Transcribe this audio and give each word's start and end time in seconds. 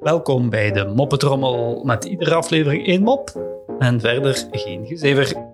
Welkom 0.00 0.50
bij 0.50 0.72
de 0.72 0.84
Moppetrommel 0.84 1.84
met 1.84 2.04
iedere 2.04 2.34
aflevering 2.34 2.86
één 2.86 3.02
mop 3.02 3.32
en 3.78 4.00
verder 4.00 4.46
geen 4.50 4.86
gezever. 4.86 5.53